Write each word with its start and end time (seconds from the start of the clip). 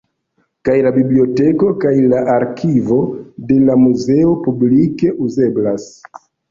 Kaj 0.69 0.77
la 0.85 0.91
biblioteko 0.95 1.69
kaj 1.85 1.93
la 2.15 2.23
arkivo 2.37 2.99
de 3.53 3.61
la 3.69 3.79
muzeo 3.87 4.35
publike 4.49 5.19
uzeblas. 5.29 5.93